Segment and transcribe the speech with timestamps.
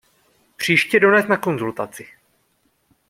[0.55, 2.07] Příště dones na konzultaci.